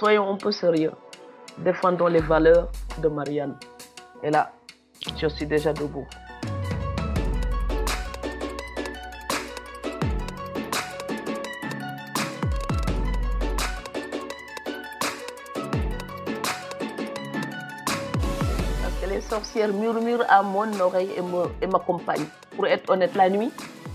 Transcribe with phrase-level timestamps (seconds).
[0.00, 0.92] soyons un peu sérieux.
[1.58, 2.70] Défendons les valeurs
[3.02, 3.54] de Marianne.
[4.22, 4.50] Et là,
[5.20, 6.06] je suis déjà debout.
[18.80, 21.10] Parce que les sorcières murmurent à mon oreille
[21.60, 22.24] et m'accompagnent.
[22.56, 23.52] Pour être honnête, la nuit,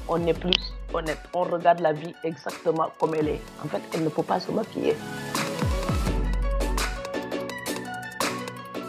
[0.08, 1.18] on est plus honnête.
[1.34, 3.42] On regarde la vie exactement comme elle est.
[3.64, 4.96] En fait, elle ne peut pas se maquiller.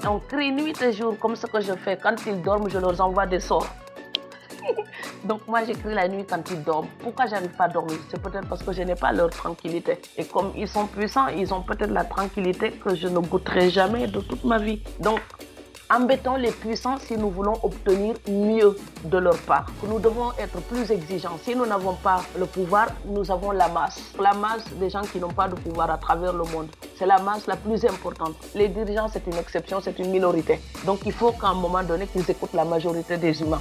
[0.08, 1.96] On crie nuit et jour comme ce que je fais.
[1.96, 3.66] Quand ils dorment, je leur envoie des sorts.
[5.24, 6.86] Donc moi j'écris la nuit quand ils dorment.
[7.00, 7.96] Pourquoi j'arrive pas à dormir?
[8.08, 9.98] C'est peut-être parce que je n'ai pas leur tranquillité.
[10.16, 14.06] Et comme ils sont puissants, ils ont peut-être la tranquillité que je ne goûterai jamais
[14.06, 14.80] de toute ma vie.
[15.00, 15.20] Donc
[15.90, 19.66] embêtons les puissants si nous voulons obtenir mieux de leur part.
[19.86, 21.38] Nous devons être plus exigeants.
[21.42, 24.00] Si nous n'avons pas le pouvoir, nous avons la masse.
[24.18, 26.68] La masse des gens qui n'ont pas de pouvoir à travers le monde.
[26.98, 28.34] C'est la masse la plus importante.
[28.54, 30.60] Les dirigeants, c'est une exception, c'est une minorité.
[30.84, 33.58] Donc il faut qu'à un moment donné, qu'ils écoutent la majorité des humains.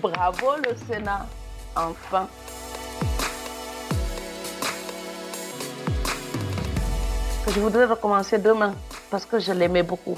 [0.00, 1.26] Bravo le Sénat,
[1.76, 2.26] enfin.
[7.48, 8.72] Je voudrais recommencer demain
[9.10, 10.16] parce que je l'aimais beaucoup.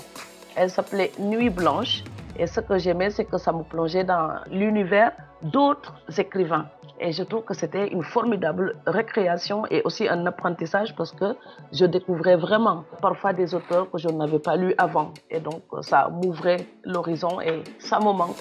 [0.54, 2.04] Elle s'appelait Nuit Blanche
[2.38, 6.66] et ce que j'aimais, c'est que ça me plongeait dans l'univers d'autres écrivains.
[7.00, 11.34] Et je trouve que c'était une formidable récréation et aussi un apprentissage parce que
[11.72, 15.12] je découvrais vraiment parfois des auteurs que je n'avais pas lus avant.
[15.30, 18.36] Et donc ça m'ouvrait l'horizon et ça me manque.